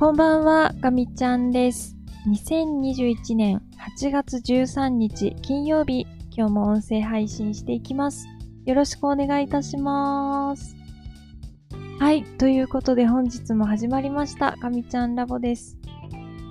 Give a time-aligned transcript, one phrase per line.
[0.00, 1.94] こんばんは、ガミちゃんです。
[2.26, 3.60] 2021年
[3.98, 8.26] 8月13日金曜日、今日も音声配信していきます。
[8.64, 10.74] よろしくお願いいたします。
[11.98, 15.76] はい、ということで本日も始まりました、ガミちゃんラボです。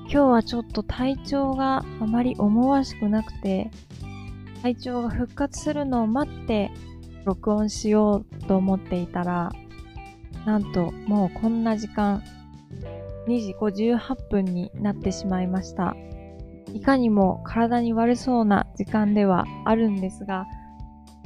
[0.02, 3.72] 今日はちょっと体調があまり思わしくなくて、
[4.62, 6.70] 体調が復活するのを待って
[7.26, 9.52] 録音しようと思っていたら、
[10.46, 12.22] なんともうこんな時間、
[13.28, 15.96] 2時58分になってしまいました。
[16.74, 20.46] いかにも体に悪そうな時間ではあるんですが、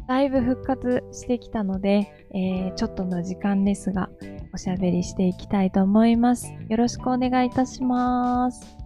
[0.08, 4.10] だいぶ復活してきたので、えーちょっとの時間ですが、
[4.54, 6.54] おしゃべりしていきたいと思います。
[6.70, 8.78] よろしくお願いいたします。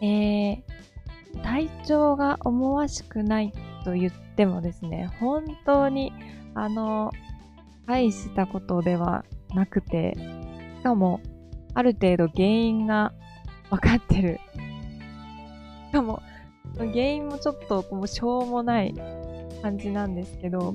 [0.00, 0.62] えー、
[1.42, 3.52] 体調が思わしくない
[3.84, 6.12] と言ってもですね、本当に、
[6.54, 7.10] あの、
[7.86, 10.16] 大したことではなくて、
[10.78, 11.20] しかも、
[11.74, 13.12] ある程度原因が
[13.70, 14.40] 分かってる。
[15.88, 16.22] しかも、
[16.76, 18.94] 原因もちょっとこうしょうもない
[19.62, 20.74] 感じなんですけど、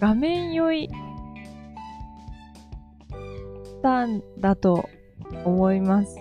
[0.00, 0.90] 画面酔い
[3.64, 4.88] したんだと
[5.44, 6.16] 思います。
[6.16, 6.20] ち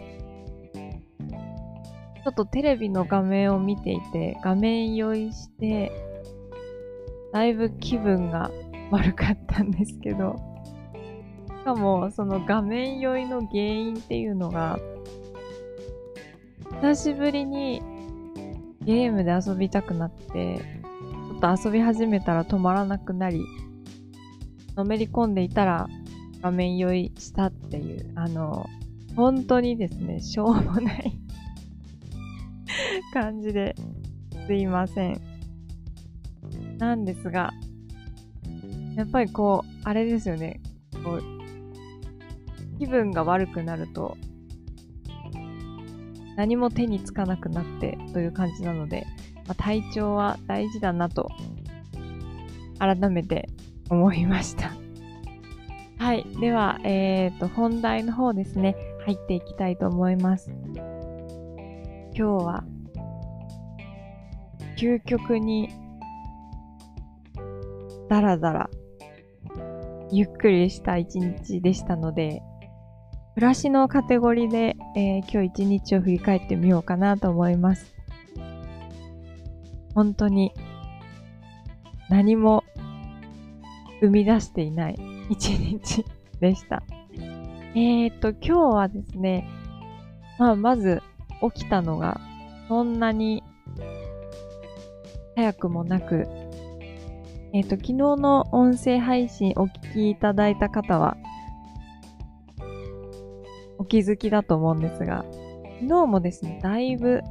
[2.28, 5.92] ょっとテレビの画面を見ていて、画面酔いして、
[7.34, 8.50] だいぶ気分が
[8.92, 10.53] 悪かったんですけど、
[11.64, 14.80] かもその画面酔いの原因っていうのが、
[16.82, 17.82] 久しぶりに
[18.82, 23.46] ゲームで遊びたくなって、ちょっと遊び始めたら止まらなくなり、
[24.76, 25.88] のめり込んでいたら
[26.42, 28.68] 画面酔いしたっていう、あの、
[29.16, 31.14] 本当にですね、しょうもない
[33.14, 33.76] 感じで
[34.48, 35.22] すいません。
[36.78, 37.54] なんですが、
[38.96, 40.60] やっぱりこう、あれですよね、
[41.04, 41.43] こう、
[42.84, 44.18] 気分が悪くなると、
[46.36, 49.06] 何も手につかなくなってという感じなので、
[49.48, 51.30] まあ、体調は大事だなと、
[52.80, 53.48] 改めて
[53.90, 54.74] 思いました。
[55.98, 56.26] はい。
[56.42, 58.76] では、えっ、と、本題の方ですね、
[59.06, 60.52] 入っていきたいと思います。
[62.14, 62.66] 今日は、
[64.76, 65.70] 究極に、
[68.10, 68.70] だらだら、
[70.12, 72.44] ゆっくりした一日でしたので、
[73.36, 77.96] 暮らしのカテゴリーで、えー今日一日を振り返ってみようかなと思います。
[79.96, 80.54] 本当に
[82.10, 82.64] 何も
[84.02, 85.00] 生み出していない
[85.30, 86.06] 一日
[86.40, 86.84] でした。
[87.76, 89.48] えーと、今日はですね、
[90.38, 91.02] まあ、まず
[91.54, 92.22] 起きたのが
[92.68, 93.44] そんなに
[95.36, 96.28] 早くもなく、
[97.52, 101.18] えっ、と、昨日の音声配信お聞きいただいた方は、
[103.84, 105.26] お気づきだと思うんですが、
[105.82, 107.22] 昨日もですね、だいぶ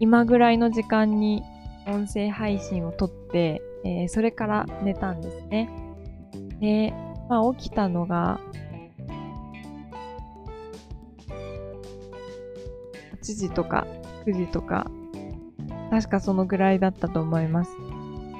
[0.00, 1.42] 今ぐらいの時間に
[1.86, 5.70] 音声配信を撮って、えーそれから寝たんですね。
[6.60, 6.92] で、
[7.30, 8.38] まあ起きたのが、
[13.22, 13.86] 8時とか
[14.26, 14.90] 9時とか、
[15.90, 17.70] 確かそのぐらいだったと思います。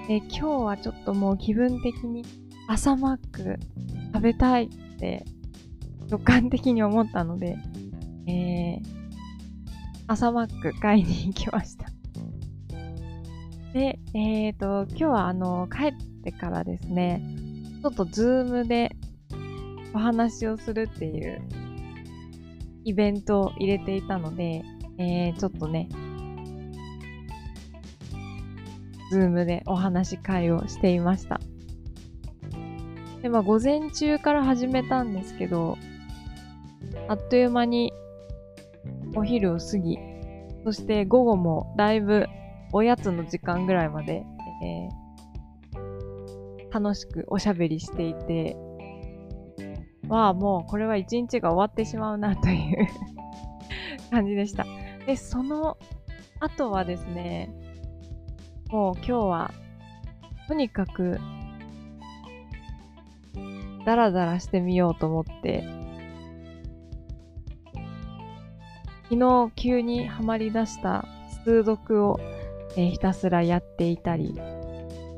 [0.07, 2.27] で、今日はちょっともう気分的に
[2.69, 3.59] 朝マック
[4.13, 5.25] 食べたいって
[6.13, 7.57] 直感的に思ったので、
[8.27, 8.83] えー、
[10.07, 11.87] 朝マック買いに行きました。
[13.73, 15.93] で、えっ、と、今日はあの、帰っ
[16.23, 17.23] てからですね、
[17.81, 18.95] ちょっとズームで
[19.95, 21.41] お話をするっていう
[22.85, 24.63] イベントを入れていたので、
[24.99, 25.89] えー、ちょっとね、
[29.11, 31.41] ズームでお話会をしていました。
[33.23, 35.79] で、まあ、午前中から始めたんですけど、
[37.13, 37.93] あっという間に
[39.15, 39.99] お昼を過ぎ、
[40.65, 42.27] そして午後もだいぶ
[42.73, 44.25] おやつの時間ぐらいまで、
[44.65, 45.03] えー
[46.73, 48.57] 楽しくおしゃべりしていて、
[50.09, 52.89] まあもうこれは一日が終わってしまうなという
[54.11, 54.65] 感じでした。
[55.05, 55.77] で、その
[56.41, 57.51] 後はですね、
[58.71, 59.51] もう今日は
[60.49, 61.21] とにかく
[63.85, 65.82] ダラダラしてみようと思って、
[69.13, 71.05] 昨日急にハマり出した
[71.45, 72.19] 数読を、
[72.79, 74.41] えーひたすらやっていたり、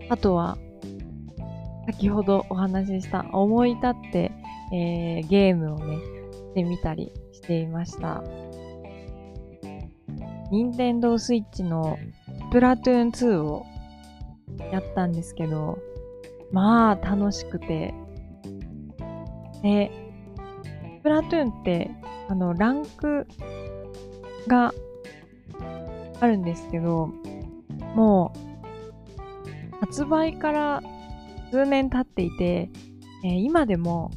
[0.09, 0.59] あとは
[1.87, 4.33] 先ほどお話しした思い立って、
[4.73, 5.99] えーゲームをね、
[6.33, 8.25] してみたりしていました。
[10.51, 11.97] 任天堂スイッチの
[12.51, 13.65] プラトゥーン2を
[14.73, 15.79] やったんですけど、
[16.51, 17.95] まあ楽しくて、
[19.63, 19.93] で、
[21.05, 21.93] プラトゥーンって、
[22.29, 23.29] あの、ランク
[24.47, 24.73] が
[26.21, 27.11] あるんですけど、
[27.95, 28.33] も
[29.73, 30.83] う、発売から
[31.51, 32.71] 数年経っていて、
[33.25, 34.11] えー、今でも、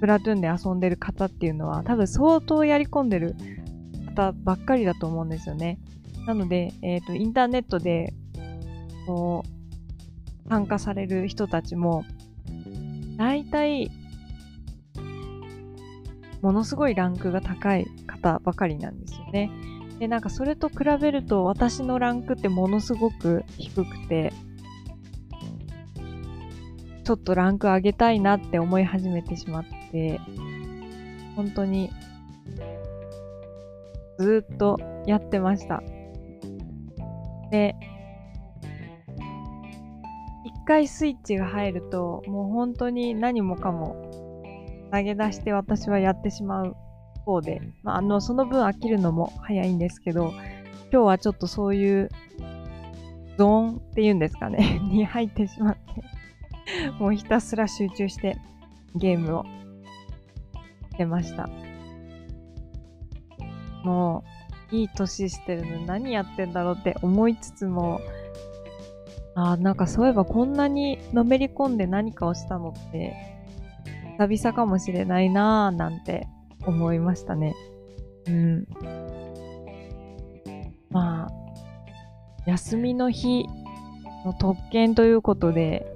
[0.00, 3.34] プラトゥーンで遊んでる方っていうのは、多分相当やり込んでる
[4.14, 5.78] 方ばっかりだと思うんですよね。
[6.26, 8.12] なので、え、ー、と、インターネットで、
[9.06, 9.44] こ
[10.46, 12.04] う、参加される人たちも、
[13.16, 13.90] 大体、
[16.42, 19.50] ものすごいランクが高い方ばかりなんですよね。
[19.98, 24.32] で、なんかそれと比べると私のランクってものすごく低くて、
[27.04, 30.20] ちょっとランク上げたいなって思い始めてしまって、
[31.36, 31.90] 本当に
[34.18, 35.82] ずっとやってました。
[37.50, 37.74] で、
[40.44, 43.96] 一回スイッチが入ると、もう本当に何もかも
[44.92, 46.76] 投げ出して私はやってしまう
[47.28, 50.32] 方で、まあ、あの、その分飽きるのも早いんですけど、
[50.90, 52.08] 今日はちょっとそういう
[53.36, 58.38] ゾーンっていうんですかねに入ってしまってもうひたすら集中して
[58.94, 59.44] ゲームを
[60.92, 61.50] してました。
[63.84, 64.24] も
[64.72, 68.00] う、いい年してるのに何やってんだろうって思いつつも、
[69.34, 73.14] ああ、なんかそういえばこんなにのめり込んで何かをしたのって、
[74.18, 76.26] 久々かもしれないなぁなんて
[76.68, 77.54] 思いましたね。
[78.26, 78.66] うん。
[80.90, 81.32] まあ、
[82.46, 83.46] 休みの日
[84.24, 85.86] の特権ということで、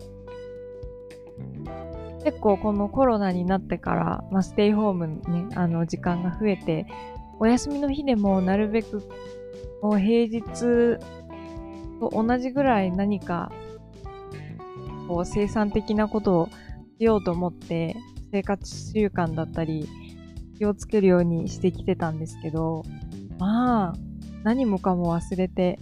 [2.25, 6.87] 結構このコロナになってから、まあ、ステイホームね、あの時間が増えて、
[7.39, 9.03] お休みの日でもなるべく
[9.83, 10.99] もう平日
[11.99, 13.51] と同じぐらい何か
[15.09, 16.49] こう生産的なことを
[16.99, 17.97] しようと思って
[18.31, 19.89] 生活習慣だったり
[20.63, 22.85] 気をつけるようにしてきてたんですけど
[23.41, 23.95] まあ
[24.45, 25.81] 何もかも忘れて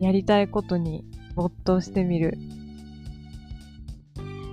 [0.00, 1.04] やりたいことに
[1.36, 2.36] 没頭してみる。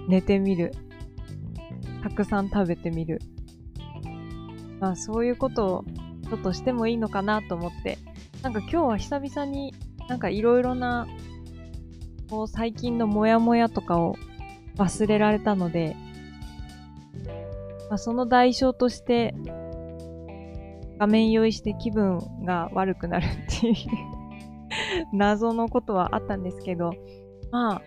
[0.08, 0.74] 寝てみる。
[2.04, 3.20] たくさん食べてみる。
[4.80, 5.86] まあそういうことを
[6.30, 7.98] ちょっとしてもいいのかなと思って、
[8.44, 9.74] なんか今日は久々に
[10.08, 11.08] なんかいろいろな、
[12.30, 14.18] こう最近のモヤモヤとかを
[14.78, 15.96] 忘れられたので、
[17.90, 19.34] まあ、その代償として
[21.00, 23.76] 画面用意して気分が悪くなるっていう
[25.14, 26.92] 謎のことはあったんですけど、
[27.52, 27.82] まあ、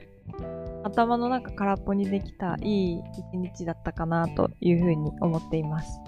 [0.85, 3.01] 頭の中空っぽにできたいい
[3.33, 6.01] 一日だったかなというふうに思っています。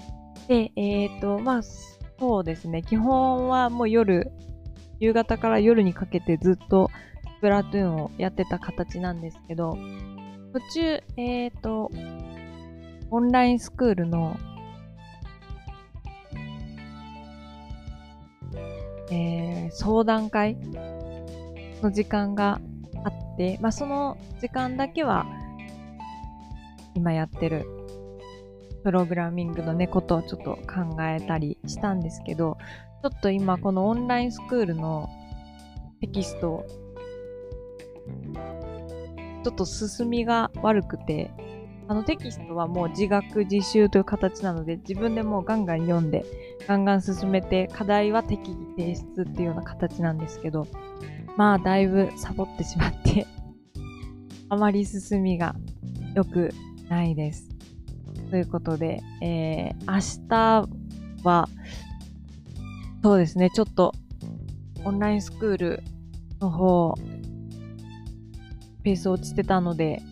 [0.49, 2.83] で、えっ、ー、と、まあ、そうですね。
[2.83, 4.33] 基本はもう夜、
[5.01, 6.91] 夕方から夜にかけてずっと
[7.39, 9.77] スプラトゥーンをやってた形なんですけど、
[10.53, 11.91] 途中、えっ、ー、と、
[13.11, 14.37] オンラインスクールの、
[19.11, 20.57] えー、相談会
[21.83, 22.61] の時間が
[23.05, 25.27] あって、まあ、その時間だけは
[26.95, 27.67] 今やってる
[28.83, 32.59] プログラミングのね、ことをちょっと考えたりしたんですけど、
[33.03, 35.09] ちょっと今このオンラインスクールの
[36.01, 36.67] テキスト、
[39.43, 41.31] ちょっと進みが悪くて、
[41.89, 46.25] あのテキストはもう自学自習という形なので、自分でもうガンガン読んで、
[46.67, 50.67] ガンガン進めて、課題は適宜提出っていうような形なんですけど、
[51.37, 53.27] まあだいぶサボってしまって
[54.49, 55.57] あまり進みが
[56.15, 56.51] 良く
[56.89, 57.49] ないです。
[58.31, 60.69] ということで、えー、明日
[61.25, 61.49] は、
[63.03, 63.93] そうですね、ちょっと
[64.85, 65.83] オンラインスクール
[66.41, 66.95] の方、
[68.83, 70.03] ペース落ちてたので、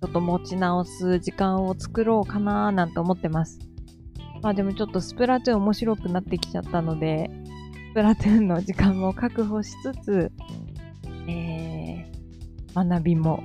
[0.00, 3.58] ちょっと持ち直す時間を作ろうかなーなんて思ってます。
[4.42, 7.30] まあでもちょっとスプラトゥーン面白くなってきちゃったので、
[7.94, 10.32] プラトゥーンの時間も確保しつつ、
[11.26, 13.42] えー、学びも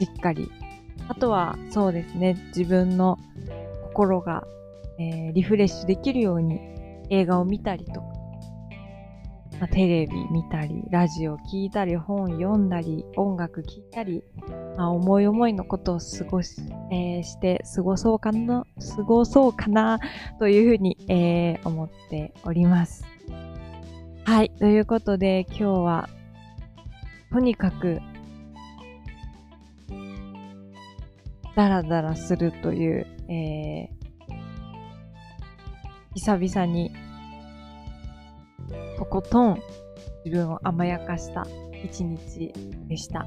[0.00, 0.50] しっかり。
[1.08, 3.18] あとは、そうですね、自分の
[3.84, 4.44] 心が、
[4.98, 6.60] えー、リフレッシュできるように
[7.08, 8.09] 映画を見たりとか、
[9.60, 14.24] まあ、テレビ見たり、ラジオ聞いたり、本読んだり、音楽聴いたり、
[14.78, 18.64] まあ、思い思いのことを過ごし、えー、して過ごそうかな、
[18.96, 20.00] 過ごそうかな、
[20.38, 23.04] というふうに、えー、思っております。
[24.24, 24.50] はい。
[24.58, 26.08] ということで、今日は、
[27.30, 28.00] とにかく、
[31.54, 34.30] ダラダラするという、えー、
[36.14, 36.92] 久々に、
[39.00, 39.62] とことん
[40.26, 41.46] 自分を甘やかした
[41.82, 42.52] 一日
[42.86, 43.26] でした。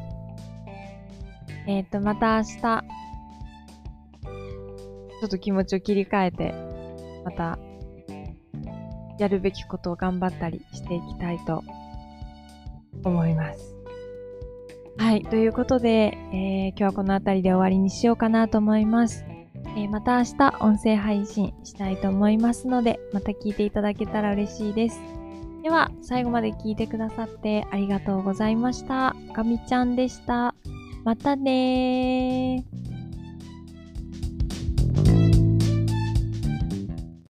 [1.68, 6.54] えっ、と、また明日、ちょっと気持ちを切り替えて、
[7.26, 7.58] また、
[9.18, 11.64] やるべきことを頑張ったりしていきたいと
[13.04, 13.76] 思います。
[14.98, 15.24] はい。
[15.24, 19.26] ということで、えー、今日はこの辺りで終わりにしようかなと思います。
[19.76, 25.23] えー、また明日音声配信したいと思いますので、また聞いていただけたら嬉しいです。
[25.64, 29.16] では、最後まで聞いてくださってありがとうございました。
[29.34, 30.56] かみちゃんでした。
[31.06, 32.93] またねー。